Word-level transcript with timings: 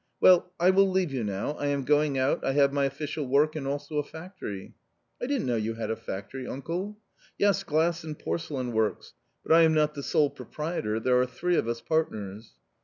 Well, 0.19 0.51
I 0.59 0.71
will 0.71 0.89
leave 0.89 1.13
you 1.13 1.23
now, 1.23 1.55
I 1.59 1.65
v 1.65 1.73
am 1.73 1.83
going 1.83 2.17
out, 2.17 2.43
I 2.43 2.53
have 2.53 2.73
my 2.73 2.85
official 2.85 3.27
work 3.27 3.55
and 3.55 3.67
also 3.67 4.01
& 4.01 4.01
factory 4.01 4.73
.""I 5.21 5.27
didn't 5.27 5.45
know 5.45 5.57
you 5.57 5.75
had 5.75 5.91
a 5.91 5.95
factory, 5.95 6.47
uncle."" 6.47 6.97
Yes, 7.37 7.61
glass 7.61 8.03
and 8.03 8.17
porcelain 8.17 8.71
works: 8.71 9.13
but 9.45 9.51
I 9.51 9.61
am 9.61 9.75
not 9.75 9.93
the 9.93 10.01
sole 10.01 10.31
proprietor, 10.31 10.99
mere 10.99 11.21
are 11.21 11.27
three 11.27 11.55
of 11.55 11.67
us 11.67 11.81
partners." 11.81 12.53